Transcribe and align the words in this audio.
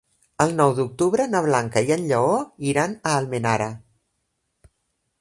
El 0.45 0.53
nou 0.59 0.71
d'octubre 0.79 1.27
na 1.33 1.43
Blanca 1.47 1.85
i 1.91 1.95
en 1.97 2.09
Lleó 2.13 2.33
iran 2.73 2.99
a 3.11 3.15
Almenara. 3.21 3.73